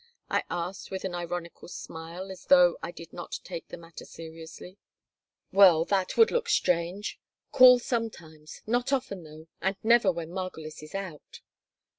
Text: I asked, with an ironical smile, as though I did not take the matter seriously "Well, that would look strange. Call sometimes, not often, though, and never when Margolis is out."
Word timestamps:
I 0.31 0.41
asked, 0.49 0.89
with 0.89 1.05
an 1.05 1.13
ironical 1.13 1.67
smile, 1.67 2.31
as 2.31 2.45
though 2.45 2.75
I 2.81 2.89
did 2.89 3.13
not 3.13 3.39
take 3.43 3.67
the 3.67 3.77
matter 3.77 4.03
seriously 4.03 4.79
"Well, 5.51 5.85
that 5.85 6.17
would 6.17 6.31
look 6.31 6.49
strange. 6.49 7.19
Call 7.51 7.77
sometimes, 7.77 8.63
not 8.65 8.91
often, 8.91 9.23
though, 9.23 9.45
and 9.61 9.75
never 9.83 10.11
when 10.11 10.31
Margolis 10.31 10.81
is 10.81 10.95
out." 10.95 11.41